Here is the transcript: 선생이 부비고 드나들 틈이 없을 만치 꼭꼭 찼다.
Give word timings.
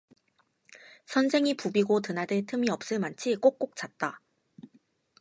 선생이 1.05 1.53
부비고 1.53 2.01
드나들 2.01 2.43
틈이 2.47 2.71
없을 2.71 2.97
만치 2.97 3.35
꼭꼭 3.35 3.75
찼다. 3.75 4.19